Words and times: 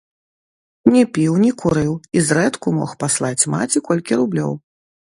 Не 0.93 1.03
піў, 1.17 1.33
не 1.43 1.51
курыў 1.61 1.93
і 2.17 2.25
зрэдку 2.31 2.67
мог 2.81 2.99
паслаць 3.07 3.49
маці 3.55 3.87
колькі 3.93 4.13
рублёў. 4.25 4.53